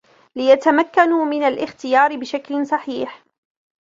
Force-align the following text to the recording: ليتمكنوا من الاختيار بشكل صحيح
ليتمكنوا 0.35 1.25
من 1.25 1.43
الاختيار 1.43 2.17
بشكل 2.17 2.67
صحيح 2.67 3.23